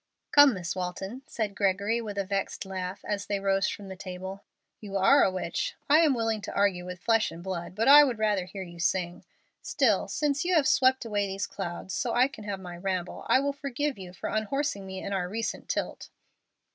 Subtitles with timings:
[0.31, 4.41] "Come, Miss Walton," said Gregory, with a vexed laugh as they rose from the table,
[4.79, 5.75] "you are a witch.
[5.91, 8.79] I am willing to argue with flesh and blood, but I would rather hear you
[8.79, 9.23] sing.
[9.61, 13.39] Still, since you have swept away these clouds so I can have my ramble, I
[13.41, 16.09] will forgive you for unhorsing me in our recent tilt."